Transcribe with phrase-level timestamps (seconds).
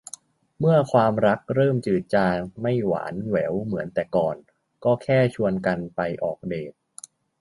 [0.59, 4.35] เมื่อความรักเริ่มจืดจางไม่หวานแหววเหมือนแต่ก่อน
[4.83, 6.73] ก็แค่ชวนกันไปออกเดต